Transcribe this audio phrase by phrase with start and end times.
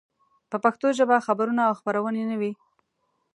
[0.49, 2.51] په پښتو ژبه خبرونه او خپرونې نه وې.